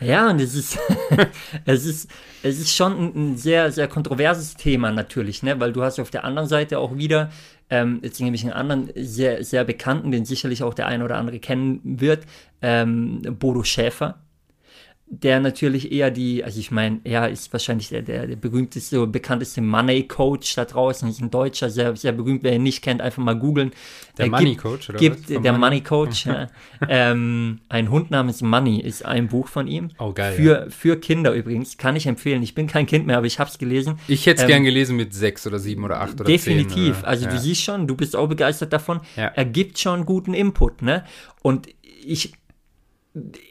Ja, 0.00 0.30
und 0.30 0.40
es 0.40 0.54
ist, 0.54 0.78
es 1.64 1.84
ist, 1.84 2.10
es 2.42 2.60
ist 2.60 2.74
schon 2.74 2.92
ein, 2.92 3.32
ein 3.32 3.36
sehr, 3.36 3.72
sehr 3.72 3.88
kontroverses 3.88 4.54
Thema 4.54 4.92
natürlich, 4.92 5.42
ne? 5.42 5.58
weil 5.58 5.72
du 5.72 5.82
hast 5.82 5.98
auf 5.98 6.10
der 6.10 6.24
anderen 6.24 6.48
Seite 6.48 6.78
auch 6.78 6.96
wieder, 6.96 7.30
ähm, 7.68 8.00
jetzt 8.02 8.20
nämlich 8.20 8.44
einen 8.44 8.52
anderen 8.52 8.90
sehr, 8.94 9.42
sehr 9.44 9.64
bekannten, 9.64 10.12
den 10.12 10.24
sicherlich 10.24 10.62
auch 10.62 10.74
der 10.74 10.86
eine 10.86 11.04
oder 11.04 11.16
andere 11.16 11.40
kennen 11.40 11.80
wird, 11.82 12.24
ähm, 12.62 13.22
Bodo 13.38 13.64
Schäfer, 13.64 14.20
der 15.10 15.40
natürlich 15.40 15.90
eher 15.90 16.10
die, 16.10 16.44
also 16.44 16.60
ich 16.60 16.70
meine, 16.70 17.00
er 17.04 17.30
ist 17.30 17.50
wahrscheinlich 17.52 17.88
der, 17.88 18.02
der, 18.02 18.26
der 18.26 18.36
berühmteste, 18.36 19.06
bekannteste 19.06 19.62
Money-Coach 19.62 20.54
da 20.54 20.66
draußen, 20.66 21.08
ist 21.08 21.22
ein 21.22 21.30
Deutscher, 21.30 21.70
sehr, 21.70 21.96
sehr 21.96 22.12
berühmt, 22.12 22.42
wer 22.42 22.52
ihn 22.54 22.62
nicht 22.62 22.82
kennt, 22.82 23.00
einfach 23.00 23.22
mal 23.22 23.32
googeln. 23.38 23.70
Der 24.18 24.26
Er 24.26 24.30
Money 24.30 24.50
gibt- 24.50 24.62
Coach, 24.62 24.90
oder 24.90 24.98
gibt 24.98 25.30
der 25.30 25.38
Money? 25.40 25.58
Money 25.58 25.80
Coach. 25.80 26.26
ja. 26.26 26.48
ähm, 26.88 27.60
ein 27.70 27.90
Hund 27.90 28.10
namens 28.10 28.42
Money 28.42 28.80
ist 28.80 29.04
ein 29.04 29.28
Buch 29.28 29.48
von 29.48 29.66
ihm. 29.66 29.90
Oh, 29.98 30.12
geil, 30.12 30.34
Für, 30.34 30.70
für 30.70 31.00
Kinder 31.00 31.32
übrigens. 31.32 31.78
Kann 31.78 31.96
ich 31.96 32.06
empfehlen. 32.06 32.42
Ich 32.42 32.54
bin 32.54 32.66
kein 32.66 32.84
Kind 32.86 33.06
mehr, 33.06 33.16
aber 33.16 33.26
ich 33.26 33.38
habe 33.38 33.48
es 33.48 33.56
gelesen. 33.58 33.98
Ich 34.08 34.26
hätte 34.26 34.38
es 34.38 34.42
Ähm, 34.42 34.48
gern 34.48 34.64
gelesen 34.64 34.96
mit 34.96 35.14
sechs 35.14 35.46
oder 35.46 35.58
sieben 35.58 35.84
oder 35.84 36.00
acht 36.02 36.14
oder 36.14 36.24
Definitiv. 36.24 36.74
zehn. 36.74 36.90
Oder, 37.02 37.08
also 37.08 37.24
ja. 37.24 37.30
du 37.30 37.38
siehst 37.38 37.62
schon, 37.62 37.86
du 37.86 37.96
bist 37.96 38.14
auch 38.14 38.28
begeistert 38.28 38.72
davon. 38.74 39.00
Ja. 39.16 39.28
Er 39.28 39.44
gibt 39.46 39.78
schon 39.78 40.04
guten 40.04 40.34
Input, 40.34 40.82
ne? 40.82 41.04
Und 41.42 41.66
ich, 42.04 42.32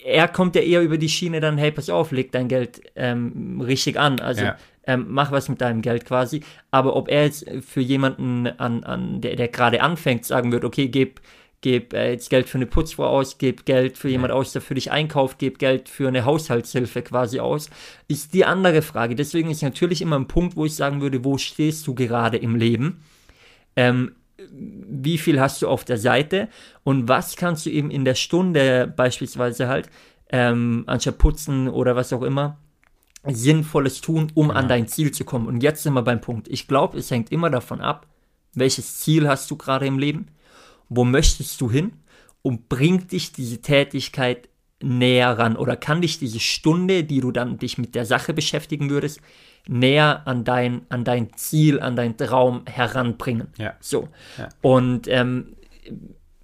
er 0.06 0.28
kommt 0.28 0.56
ja 0.56 0.62
eher 0.62 0.82
über 0.82 0.98
die 0.98 1.10
Schiene 1.10 1.40
dann, 1.40 1.58
hey, 1.58 1.72
pass 1.72 1.90
auf, 1.90 2.12
leg 2.12 2.32
dein 2.32 2.48
Geld 2.48 2.82
ähm, 2.96 3.62
richtig 3.62 4.00
an. 4.00 4.20
Also 4.20 4.44
Ja. 4.44 4.58
ähm, 4.86 5.08
mach 5.10 5.32
was 5.32 5.50
mit 5.50 5.62
deinem 5.62 5.82
Geld 5.82 6.06
quasi. 6.06 6.42
Aber 6.72 6.96
ob 6.96 7.10
er 7.10 7.24
jetzt 7.26 7.46
für 7.62 7.82
jemanden, 7.82 8.48
an, 8.48 8.84
an, 8.84 9.22
der, 9.22 9.36
der 9.36 9.48
gerade 9.50 9.82
anfängt, 9.82 10.26
sagen 10.26 10.52
wird, 10.52 10.64
okay, 10.64 10.88
gib, 10.88 11.20
gib 11.62 11.94
äh, 11.94 12.12
jetzt 12.12 12.30
Geld 12.30 12.48
für 12.48 12.60
eine 12.60 12.68
Putzfrau 12.68 13.08
aus, 13.08 13.38
gib 13.40 13.66
Geld 13.66 13.98
für 13.98 14.10
jemand 14.10 14.32
aus, 14.32 14.54
der 14.54 14.62
für 14.62 14.76
dich 14.76 14.92
einkauft, 14.92 15.40
gib 15.40 15.60
Geld 15.60 15.90
für 15.90 16.08
eine 16.08 16.24
Haushaltshilfe 16.24 17.02
quasi 17.02 17.40
aus, 17.40 17.70
ist 18.08 18.34
die 18.34 18.46
andere 18.46 18.82
Frage. 18.82 19.16
Deswegen 19.16 19.50
ist 19.50 19.64
natürlich 19.64 20.02
immer 20.02 20.18
ein 20.18 20.28
Punkt, 20.28 20.56
wo 20.56 20.66
ich 20.66 20.76
sagen 20.76 21.02
würde, 21.02 21.26
wo 21.26 21.38
stehst 21.38 21.86
du 21.88 21.96
gerade 21.96 22.38
im 22.38 22.56
Leben? 22.56 23.04
Ähm, 23.76 24.16
wie 24.50 25.18
viel 25.18 25.40
hast 25.40 25.62
du 25.62 25.68
auf 25.68 25.86
der 25.86 25.98
Seite 25.98 26.50
und 26.84 27.08
was 27.08 27.36
kannst 27.36 27.66
du 27.66 27.70
eben 27.70 27.92
in 27.92 28.06
der 28.06 28.16
Stunde 28.16 28.92
beispielsweise 28.96 29.68
halt, 29.68 29.90
ähm, 30.30 30.84
anstatt 30.88 31.18
putzen 31.18 31.68
oder 31.68 31.96
was 31.96 32.14
auch 32.14 32.22
immer, 32.22 32.60
Sinnvolles 33.24 34.02
tun, 34.02 34.32
um 34.36 34.52
an 34.52 34.68
dein 34.68 34.88
Ziel 34.88 35.12
zu 35.12 35.26
kommen. 35.26 35.48
Und 35.48 35.64
jetzt 35.64 35.84
sind 35.84 35.94
wir 35.94 36.02
beim 36.02 36.22
Punkt. 36.22 36.48
Ich 36.48 36.68
glaube, 36.68 36.98
es 36.98 37.12
hängt 37.12 37.32
immer 37.32 37.50
davon 37.50 37.82
ab, 37.82 38.08
welches 38.54 39.00
Ziel 39.00 39.28
hast 39.28 39.50
du 39.52 39.58
gerade 39.58 39.86
im 39.86 40.00
Leben, 40.00 40.28
wo 40.90 41.04
möchtest 41.04 41.60
du 41.60 41.70
hin 41.70 41.94
und 42.42 42.70
bringt 42.70 43.12
dich 43.12 43.34
diese 43.34 43.62
Tätigkeit 43.62 44.50
näher 44.82 45.38
ran 45.38 45.56
oder 45.56 45.76
kann 45.76 46.02
dich 46.02 46.20
diese 46.20 46.40
Stunde, 46.40 47.04
die 47.04 47.22
du 47.22 47.32
dann 47.32 47.58
dich 47.58 47.78
mit 47.78 47.96
der 47.96 48.06
Sache 48.06 48.34
beschäftigen 48.34 48.90
würdest, 48.90 49.22
näher 49.68 50.22
an 50.26 50.44
dein, 50.44 50.82
an 50.90 51.04
dein 51.04 51.34
Ziel, 51.36 51.80
an 51.80 51.96
dein 51.96 52.18
Traum 52.18 52.62
heranbringen. 52.66 53.48
Ja. 53.58 53.76
So. 53.80 54.10
Ja. 54.38 54.50
Und 54.62 55.08
ähm, 55.08 55.56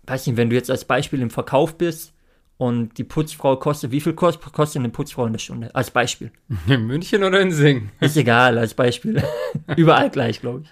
weiß 0.06 0.28
nicht, 0.28 0.38
wenn 0.38 0.50
du 0.50 0.56
jetzt 0.56 0.72
als 0.72 0.86
Beispiel 0.86 1.22
im 1.22 1.30
Verkauf 1.30 1.78
bist 1.78 2.14
und 2.58 2.98
die 2.98 3.04
Putzfrau 3.04 3.56
kostet, 3.58 3.92
wie 3.92 4.02
viel 4.02 4.14
kost, 4.14 4.42
kostet 4.42 4.80
eine 4.80 4.90
Putzfrau 4.90 5.26
in 5.26 5.34
der 5.34 5.40
Stunde? 5.40 5.74
Als 5.74 5.92
Beispiel. 5.92 6.32
In 6.68 6.88
München 6.88 7.24
oder 7.24 7.40
in 7.40 7.52
Sing? 7.52 7.92
Ist 8.00 8.18
egal, 8.18 8.58
als 8.58 8.74
Beispiel. 8.74 9.24
Überall 9.76 10.10
gleich, 10.10 10.42
glaube 10.42 10.64
ich. 10.64 10.70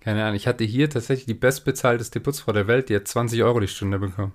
Keine 0.00 0.22
Ahnung. 0.22 0.36
Ich 0.36 0.46
hatte 0.46 0.64
hier 0.64 0.88
tatsächlich 0.88 1.26
die 1.26 1.34
bestbezahlteste 1.34 2.20
Putzfrau 2.20 2.52
der 2.52 2.66
Welt, 2.66 2.88
die 2.88 2.96
hat 2.96 3.06
20 3.06 3.42
Euro 3.42 3.60
die 3.60 3.68
Stunde 3.68 3.98
bekommen. 3.98 4.32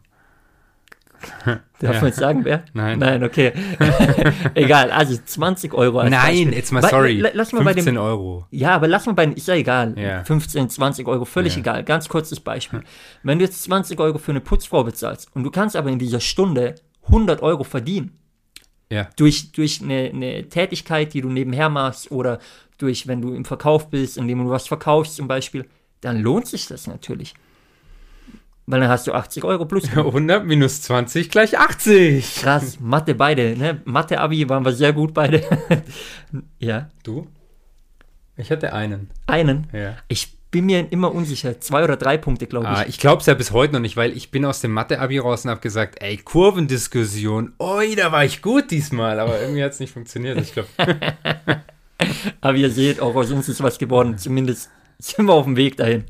Darf 1.45 1.59
Ja. 1.81 1.91
man 1.93 2.05
jetzt 2.05 2.19
sagen, 2.19 2.45
wer? 2.45 2.63
Nein. 2.73 2.99
Nein, 2.99 3.23
okay. 3.23 3.51
Egal, 4.53 4.91
also 4.91 5.17
20 5.23 5.73
Euro 5.73 5.99
als 5.99 6.09
Nein, 6.11 6.21
Beispiel. 6.21 6.53
jetzt 6.53 6.71
mal 6.71 6.81
sorry. 6.83 7.19
la- 7.19 7.29
Lass 7.33 7.51
mal 7.53 7.63
bei 7.63 7.73
15 7.73 7.95
dem, 7.95 8.01
Euro. 8.03 8.45
ja, 8.51 8.71
aber 8.75 8.87
lass 8.87 9.05
mal 9.05 9.13
bei, 9.13 9.25
ist 9.25 9.47
ja 9.47 9.55
egal. 9.55 9.93
Ja. 9.97 10.23
15, 10.23 10.69
20 10.69 11.07
Euro, 11.07 11.25
völlig 11.25 11.53
Ja. 11.55 11.59
egal. 11.59 11.83
Ganz 11.83 12.07
kurzes 12.09 12.39
Beispiel. 12.39 12.81
Wenn 13.23 13.39
du 13.39 13.45
jetzt 13.45 13.63
20 13.63 13.99
Euro 13.99 14.17
für 14.17 14.31
eine 14.31 14.41
Putzfrau 14.41 14.83
bezahlst 14.83 15.29
und 15.35 15.43
du 15.43 15.51
kannst 15.51 15.75
aber 15.75 15.89
in 15.89 15.99
dieser 15.99 16.19
Stunde 16.19 16.75
100 17.07 17.41
Euro 17.41 17.63
verdienen, 17.63 18.17
Ja. 18.91 19.09
durch, 19.17 19.51
durch 19.51 19.81
eine, 19.81 20.11
eine 20.13 20.47
Tätigkeit, 20.49 21.13
die 21.13 21.21
du 21.21 21.29
nebenher 21.29 21.69
machst 21.69 22.11
oder 22.11 22.39
durch, 22.77 23.07
wenn 23.07 23.21
du 23.21 23.33
im 23.33 23.45
Verkauf 23.45 23.89
bist, 23.89 24.17
indem 24.17 24.43
du 24.43 24.49
was 24.49 24.67
verkaufst 24.67 25.15
zum 25.15 25.27
Beispiel, 25.27 25.65
dann 26.01 26.19
lohnt 26.21 26.47
sich 26.47 26.67
das 26.67 26.87
natürlich. 26.87 27.33
Weil 28.67 28.79
dann 28.79 28.89
hast 28.89 29.05
du 29.05 29.13
80 29.13 29.43
Euro 29.43 29.65
plus. 29.65 29.89
100 29.95 30.45
minus 30.45 30.81
20 30.81 31.29
gleich 31.29 31.57
80. 31.57 32.37
Krass, 32.37 32.79
Mathe 32.79 33.13
beide, 33.13 33.55
ne? 33.55 33.81
Mathe-Abi 33.85 34.49
waren 34.49 34.65
wir 34.65 34.73
sehr 34.73 34.91
gut 34.91 35.13
beide. 35.13 35.43
ja, 36.59 36.89
Du? 37.03 37.27
Ich 38.37 38.51
hatte 38.51 38.73
einen. 38.73 39.09
einen. 39.27 39.67
Ja. 39.71 39.95
Ich 40.07 40.35
bin 40.51 40.65
mir 40.65 40.91
immer 40.91 41.13
unsicher. 41.13 41.59
Zwei 41.61 41.83
oder 41.83 41.95
drei 41.95 42.17
Punkte, 42.17 42.47
glaube 42.47 42.65
ich. 42.65 42.77
Ah, 42.77 42.85
ich 42.87 42.97
glaube 42.97 43.21
es 43.21 43.27
ja 43.27 43.33
bis 43.33 43.51
heute 43.51 43.73
noch 43.73 43.79
nicht, 43.79 43.97
weil 43.97 44.15
ich 44.15 44.31
bin 44.31 44.43
aus 44.45 44.61
dem 44.61 44.71
Mathe-Abi 44.71 45.19
raus 45.19 45.45
und 45.45 45.51
habe 45.51 45.61
gesagt, 45.61 46.01
ey, 46.01 46.17
Kurvendiskussion, 46.17 47.53
oi, 47.59 47.95
da 47.95 48.11
war 48.11 48.25
ich 48.25 48.41
gut 48.41 48.71
diesmal, 48.71 49.19
aber 49.19 49.39
irgendwie 49.39 49.63
hat 49.63 49.73
es 49.73 49.79
nicht 49.79 49.93
funktioniert. 49.93 50.39
Ich 50.39 50.53
glaube, 50.53 50.67
Aber 52.41 52.57
ihr 52.57 52.69
seht, 52.69 52.99
auch 52.99 53.15
aus 53.15 53.31
uns 53.31 53.47
ist 53.49 53.63
was 53.63 53.77
geworden. 53.77 54.17
Zumindest 54.17 54.69
sind 54.99 55.25
wir 55.25 55.33
auf 55.33 55.45
dem 55.45 55.57
Weg 55.57 55.77
dahin. 55.77 56.05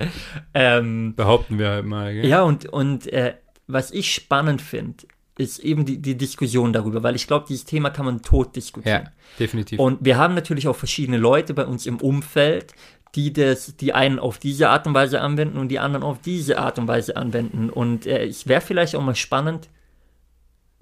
Ähm, 0.53 1.13
behaupten 1.15 1.57
wir 1.59 1.69
halt 1.69 1.85
mal. 1.85 2.13
Gell? 2.13 2.25
Ja, 2.25 2.43
und, 2.43 2.65
und 2.67 3.11
äh, 3.11 3.35
was 3.67 3.91
ich 3.91 4.13
spannend 4.13 4.61
finde, 4.61 5.05
ist 5.37 5.59
eben 5.59 5.85
die, 5.85 6.01
die 6.01 6.17
Diskussion 6.17 6.71
darüber, 6.71 7.03
weil 7.03 7.15
ich 7.15 7.27
glaube, 7.27 7.45
dieses 7.49 7.65
Thema 7.65 7.89
kann 7.89 8.05
man 8.05 8.21
tot 8.21 8.55
diskutieren. 8.55 9.05
ja 9.05 9.11
definitiv. 9.39 9.79
Und 9.79 9.99
wir 10.01 10.17
haben 10.17 10.33
natürlich 10.33 10.67
auch 10.67 10.75
verschiedene 10.75 11.17
Leute 11.17 11.53
bei 11.53 11.65
uns 11.65 11.85
im 11.85 11.97
Umfeld, 11.97 12.73
die 13.15 13.33
das, 13.33 13.75
die 13.77 13.93
einen 13.93 14.19
auf 14.19 14.37
diese 14.37 14.69
Art 14.69 14.87
und 14.87 14.93
Weise 14.93 15.21
anwenden 15.21 15.57
und 15.57 15.69
die 15.69 15.79
anderen 15.79 16.03
auf 16.03 16.19
diese 16.21 16.57
Art 16.57 16.77
und 16.79 16.87
Weise 16.87 17.15
anwenden. 17.15 17.69
Und 17.69 18.05
äh, 18.05 18.25
es 18.25 18.47
wäre 18.47 18.61
vielleicht 18.61 18.95
auch 18.95 19.01
mal 19.01 19.15
spannend, 19.15 19.69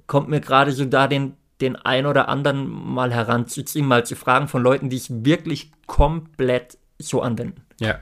kommt 0.08 0.30
mir 0.30 0.42
gerade 0.42 0.72
so 0.72 0.86
da 0.86 1.08
den, 1.08 1.34
den 1.62 1.76
ein 1.76 2.06
oder 2.06 2.30
anderen 2.30 2.68
mal 2.68 3.14
heranzuziehen, 3.14 3.86
mal 3.86 4.06
zu 4.06 4.16
fragen 4.16 4.48
von 4.48 4.64
Leuten, 4.64 4.90
die 4.90 4.98
es 4.98 5.26
wirklich 5.26 5.72
komplett 5.86 6.78
so 6.98 7.22
anwenden. 7.22 7.62
Ja. 7.84 8.00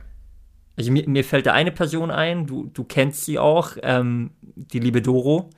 Also 0.77 0.91
mir, 0.91 1.07
mir 1.07 1.23
fällt 1.23 1.45
da 1.45 1.53
eine 1.53 1.71
Person 1.71 2.11
ein, 2.11 2.47
du, 2.47 2.69
du 2.73 2.83
kennst 2.83 3.25
sie 3.25 3.37
auch, 3.37 3.71
ähm, 3.83 4.31
die 4.41 4.79
liebe 4.79 5.01
Doro. 5.01 5.49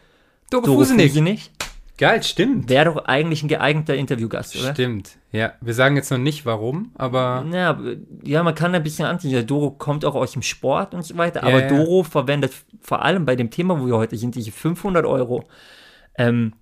Doro 0.50 0.65
Doro 0.65 0.77
Fusenig. 0.80 1.10
Fusenig. 1.10 1.51
Geil, 1.98 2.24
stimmt. 2.24 2.70
Wäre 2.70 2.86
doch 2.86 3.06
eigentlich 3.06 3.44
ein 3.44 3.48
geeigneter 3.48 3.96
Interviewgast, 3.96 4.60
oder? 4.60 4.74
Stimmt. 4.74 5.18
Ja, 5.32 5.53
wir 5.62 5.75
sagen 5.75 5.96
jetzt 5.96 6.10
noch 6.10 6.18
nicht 6.18 6.46
warum, 6.46 6.92
aber 6.96 7.46
Ja, 7.51 7.80
ja, 8.24 8.42
man 8.42 8.56
kann 8.56 8.74
da 8.74 8.77
ein 8.77 8.84
bisschen 8.84 9.06
anziehen. 9.06 9.46
Doro 9.46 9.72
kommt 9.72 10.03
auch 10.03 10.15
aus 10.15 10.32
dem 10.32 10.42
Sport 10.42 10.96
und 10.96 11.03
so 11.06 11.15
weiter, 11.18 11.42
Ja, 11.44 11.48
aber 11.50 11.62
ja. 11.62 11.68
Doro 11.68 12.03
verwendet 12.03 12.51
vor 12.82 13.03
allem 13.03 13.25
bei 13.25 13.36
dem 13.36 13.51
Thema, 13.51 13.80
wo 13.80 13.86
wir 13.86 13.98
heute 13.98 14.18
sind, 14.18 14.34
diese 14.34 14.51
500 14.51 15.06
Euro. 15.06 15.44
Ähm, 16.18 16.53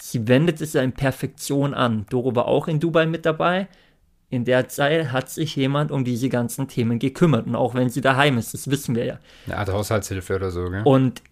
sie 0.00 0.28
wendet 0.28 0.60
es 0.60 0.72
ja 0.72 0.82
in 0.82 0.92
Perfektion 0.92 1.74
an. 1.74 2.06
Doro 2.08 2.36
war 2.36 2.46
auch 2.46 2.68
in 2.68 2.78
Dubai 2.78 3.06
mit 3.06 3.26
dabei. 3.26 3.66
In 4.28 4.44
der 4.44 4.68
Zeit 4.68 5.12
hat 5.12 5.30
sich 5.30 5.54
jemand 5.54 5.92
um 5.92 6.04
diese 6.04 6.28
ganzen 6.28 6.66
Themen 6.66 6.98
gekümmert. 6.98 7.46
Und 7.46 7.54
auch 7.54 7.74
wenn 7.74 7.88
sie 7.90 8.00
daheim 8.00 8.38
ist, 8.38 8.54
das 8.54 8.68
wissen 8.70 8.96
wir 8.96 9.04
ja. 9.04 9.18
eine 9.46 9.56
Art 9.58 9.68
Haushaltshilfe 9.72 10.34
oder 10.34 10.50
so, 10.50 10.68
gell? 10.68 10.82
Und 10.84 11.22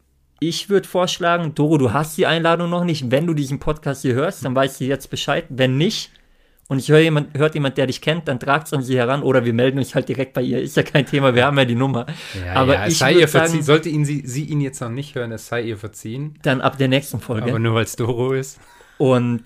ich 0.41 0.69
würde 0.69 0.87
vorschlagen, 0.87 1.55
Doro, 1.55 1.79
du 1.79 1.93
hast 1.93 2.17
die 2.19 2.27
Einladung 2.27 2.71
noch 2.71 2.85
nicht. 2.85 3.11
Wenn 3.11 3.27
du 3.27 3.35
diesen 3.35 3.59
Podcast 3.59 4.03
hier 4.03 4.15
hörst, 4.15 4.45
dann 4.45 4.55
weißt 4.55 4.81
du 4.81 4.85
jetzt 4.85 5.11
Bescheid. 5.11 5.45
Wenn 5.49 5.77
nicht, 5.77 6.13
und 6.69 6.79
ich 6.79 6.89
höre 6.89 7.01
jemand, 7.01 7.37
hört 7.37 7.55
jemand, 7.55 7.77
der 7.77 7.87
dich 7.87 8.01
kennt, 8.01 8.27
dann 8.27 8.41
tragt 8.41 8.69
es 8.69 8.73
an 8.73 8.83
sie 8.83 8.97
heran 8.97 9.23
oder 9.23 9.45
wir 9.45 9.53
melden 9.53 9.79
uns 9.79 9.95
halt 9.95 10.09
direkt 10.09 10.33
bei 10.33 10.43
ihr. 10.43 10.63
Ist 10.63 10.77
ja 10.77 10.83
kein 10.83 11.05
Thema, 11.05 11.35
wir 11.35 11.45
haben 11.45 11.59
ja 11.59 11.65
die 11.65 11.75
Nummer. 11.75 12.07
Ja, 12.45 12.55
aber 12.55 12.75
ja, 12.75 12.87
es 12.87 12.93
ich 12.95 12.99
sei 12.99 13.13
ihr 13.13 13.29
verziehen. 13.29 13.53
sagen- 13.53 13.65
Sollte 13.65 13.89
ihn 13.91 14.05
sie, 14.05 14.23
sie 14.27 14.45
ihn 14.45 14.61
jetzt 14.61 14.81
noch 14.81 14.89
nicht 14.89 15.15
hören, 15.15 15.33
es 15.33 15.47
sei 15.47 15.63
ihr 15.63 15.77
verziehen. 15.77 16.39
Dann 16.43 16.61
ab 16.61 16.79
der 16.79 16.89
nächsten 16.89 17.21
Folge. 17.21 17.51
Aber 17.51 17.59
nur 17.59 17.75
weil 17.75 17.85
es 17.85 17.97
Doro 17.97 18.33
ist. 18.33 18.59
Und 18.99 19.43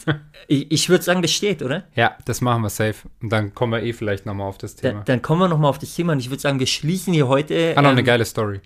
ich, 0.49 0.71
ich 0.71 0.89
würde 0.89 1.03
sagen, 1.05 1.23
das 1.23 1.31
steht, 1.33 1.63
oder? 1.63 1.85
Ja, 1.95 2.17
das 2.25 2.41
machen 2.41 2.63
wir 2.63 2.71
safe. 2.71 3.09
Und 3.23 3.31
dann 3.33 3.55
kommen 3.55 3.73
wir 3.73 3.83
eh 3.83 3.93
vielleicht 3.93 4.27
nochmal 4.27 4.49
auf 4.49 4.59
das 4.59 4.77
Da, 4.77 4.89
Thema. 4.91 5.03
dann 5.05 5.23
kommen 5.23 5.41
wir 5.41 5.49
nochmal 5.49 5.71
auf 5.71 5.79
das 5.79 5.95
Thema 5.95 6.13
und 6.13 6.21
ich 6.21 6.31
würde 6.31 6.41
sagen, 6.41 6.59
wir 6.59 6.67
schließen 6.67 7.13
hier 7.15 7.29
heute 7.29 7.71
Hat 7.77 7.83
noch 7.83 7.91
eine 7.91 8.01
ähm, 8.01 8.07
geile 8.07 8.25
Story. 8.25 8.61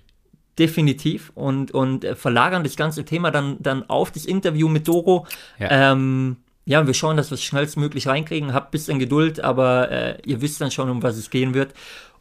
definitiv 0.59 1.31
und, 1.35 1.71
und 1.71 2.03
äh, 2.05 2.15
verlagern 2.15 2.63
das 2.63 2.75
ganze 2.75 3.05
Thema 3.05 3.31
dann, 3.31 3.57
dann 3.59 3.89
auf 3.89 4.11
das 4.11 4.25
Interview 4.25 4.67
mit 4.69 4.87
Doro. 4.87 5.25
Ja. 5.59 5.91
Ähm, 5.93 6.37
ja, 6.65 6.85
wir 6.87 6.93
schauen, 6.93 7.17
dass 7.17 7.29
wir 7.31 7.35
es 7.35 7.43
schnellstmöglich 7.43 8.07
reinkriegen. 8.07 8.53
Habt 8.53 8.67
ein 8.69 8.71
bisschen 8.71 8.99
Geduld, 8.99 9.39
aber 9.41 9.91
äh, 9.91 10.17
ihr 10.25 10.41
wisst 10.41 10.61
dann 10.61 10.71
schon, 10.71 10.89
um 10.89 11.03
was 11.03 11.17
es 11.17 11.29
gehen 11.29 11.53
wird. 11.53 11.73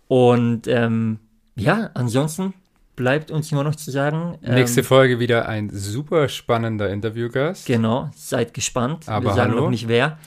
Und 0.09 0.67
ähm, 0.67 1.19
ja, 1.55 1.91
ansonsten 1.95 2.55
bleibt 2.97 3.31
uns 3.31 3.51
nur 3.53 3.65
noch 3.65 3.75
zu 3.75 3.91
sagen. 3.91 4.39
Ähm, 4.43 4.55
Nächste 4.55 4.83
Folge 4.83 5.19
wieder 5.19 5.49
ein 5.49 5.71
super 5.71 6.29
spannender 6.29 6.91
Interviewgast. 6.91 7.67
Genau, 7.67 8.11
seid 8.15 8.55
gespannt. 8.55 9.09
Aber 9.09 9.27
wir 9.31 9.35
sagen 9.35 9.53
hallo. 9.53 9.65
noch 9.65 9.71
nicht 9.71 9.89
wer. 9.89 10.19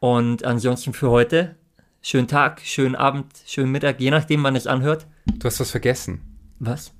Und 0.00 0.44
ansonsten 0.44 0.92
für 0.92 1.10
heute, 1.10 1.56
schönen 2.02 2.28
Tag, 2.28 2.60
schönen 2.64 2.94
Abend, 2.94 3.26
schönen 3.46 3.72
Mittag, 3.72 4.00
je 4.00 4.10
nachdem, 4.10 4.42
wann 4.42 4.56
es 4.56 4.66
anhört. 4.66 5.06
Du 5.26 5.46
hast 5.46 5.60
was 5.60 5.70
vergessen. 5.70 6.20
Was? 6.58 6.92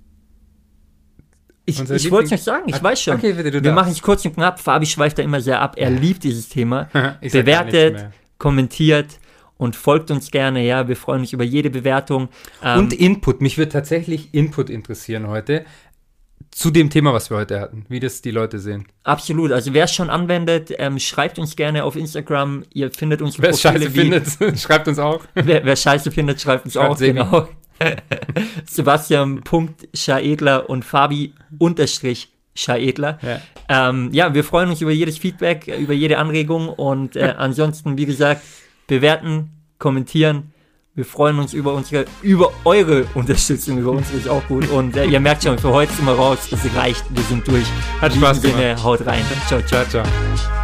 Ich, 1.67 1.79
Unser 1.79 1.95
ich 1.97 2.11
wollte 2.11 2.25
es 2.27 2.31
nicht 2.33 2.45
sagen, 2.45 2.65
ich 2.69 2.75
Ah, 2.77 2.83
weiß 2.83 3.01
schon. 3.01 3.17
okay, 3.17 3.33
bitte, 3.33 3.51
du 3.51 3.63
Wir 3.63 3.73
machen 3.73 3.93
es 3.93 4.03
kurz 4.03 4.25
und 4.25 4.35
knapp. 4.35 4.59
Fabi 4.59 4.87
schweift 4.87 5.19
da 5.19 5.23
immer 5.23 5.41
sehr 5.41 5.61
ab. 5.61 5.75
Er 5.77 5.91
liebt 5.91 6.25
dieses 6.25 6.49
Thema. 6.49 6.89
Bewertet, 7.21 8.07
kommentiert 8.39 9.19
und 9.61 9.77
folgt 9.77 10.11
uns 10.11 10.31
gerne. 10.31 10.65
Ja, 10.67 10.89
wir 10.89 10.97
freuen 10.97 11.21
uns 11.21 11.33
über 11.35 11.45
jede 11.45 11.69
Bewertung. 11.71 12.29
Ähm, 12.65 12.79
Und 12.79 12.93
Input. 12.95 13.43
Mich 13.43 13.59
würde 13.59 13.71
tatsächlich 13.71 14.33
Input 14.33 14.71
interessieren 14.71 15.29
heute. 15.29 15.65
Zu 16.51 16.71
dem 16.71 16.89
Thema, 16.91 17.13
was 17.13 17.31
wir 17.31 17.37
heute 17.37 17.61
hatten. 17.61 17.85
Wie 17.89 18.01
das 18.01 18.23
die 18.23 18.31
Leute 18.31 18.59
sehen. 18.59 18.87
absolut. 19.05 19.53
Also 19.53 19.73
wer 19.75 19.85
es 19.85 19.95
schon 19.95 20.09
anwendet, 20.11 20.73
ähm, 20.79 20.99
schreibt 20.99 21.39
uns 21.39 21.55
gerne 21.57 21.85
auf 21.85 21.95
Instagram. 21.95 22.65
Ihr 22.73 22.91
findet 22.91 23.21
unsere 23.23 23.43
Wer 23.45 23.53
scheiße 23.53 23.95
wie- 23.95 24.01
findet, 24.01 24.27
schreibt 24.59 24.89
uns 24.89 24.99
auch. 24.99 25.21
Wer, 25.35 25.65
wer 25.65 25.77
Scheiße 25.77 26.11
findet, 26.11 26.41
schreibt 26.41 26.65
uns 26.65 26.75
Schreibt 26.75 26.91
auch. 26.91 26.97
Sebi. 26.97 27.19
Genau. 27.21 27.49
Sebastian.schaedler 28.67 30.69
und 30.71 30.85
Fabi 30.85 31.35
unterstrich 31.59 32.31
Schaedler. 32.55 33.19
Ja. 33.23 33.41
Ähm, 33.91 34.09
ja, 34.13 34.35
wir 34.35 34.43
freuen 34.45 34.71
uns 34.71 34.81
über 34.81 34.91
jedes 34.91 35.19
Feedback, 35.19 35.69
über 35.69 35.93
jede 35.93 36.19
Anregung 36.19 36.69
und 36.69 37.15
äh, 37.17 37.35
ansonsten, 37.37 37.97
wie 37.97 38.07
gesagt, 38.07 38.43
bewerten, 38.91 39.51
kommentieren. 39.79 40.53
Wir 40.95 41.05
freuen 41.05 41.39
uns 41.39 41.55
über 41.55 41.73
unsere, 41.73 42.05
über 42.21 42.51
eure 42.65 43.07
Unterstützung, 43.15 43.79
über 43.79 43.93
uns 43.93 44.13
ist 44.13 44.29
auch 44.29 44.47
gut. 44.49 44.69
Und 44.69 44.97
äh, 44.97 45.07
ihr 45.07 45.21
merkt 45.21 45.45
schon, 45.45 45.57
für 45.57 45.71
heute 45.71 45.93
sind 45.93 46.05
wir 46.05 46.13
raus, 46.13 46.39
es 46.51 46.77
reicht, 46.77 47.05
wir 47.09 47.23
sind 47.23 47.47
durch. 47.47 47.65
Hat 48.01 48.13
Spaß 48.13 48.43
Sinne, 48.43 48.83
haut 48.83 49.07
rein. 49.07 49.23
Ciao, 49.47 49.63
ciao. 49.63 49.85
Ciao, 49.85 50.05
ciao. 50.05 50.60